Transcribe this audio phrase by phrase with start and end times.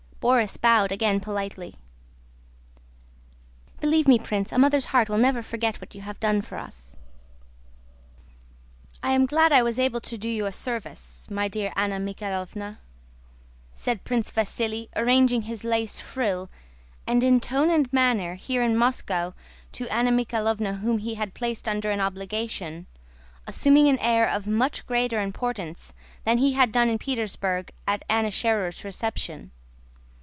[0.21, 1.77] Borís bowed again politely.
[3.79, 6.95] "Believe me, Prince, a mother's heart will never forget what you have done for us."
[9.01, 12.77] "I am glad I was able to do you a service, my dear Anna Mikháylovna,"
[13.73, 16.51] said Prince Vasíli, arranging his lace frill,
[17.07, 19.33] and in tone and manner, here in Moscow
[19.71, 22.85] to Anna Mikháylovna whom he had placed under an obligation,
[23.47, 25.93] assuming an air of much greater importance
[26.25, 29.49] than he had done in Petersburg at Anna Schérer's reception.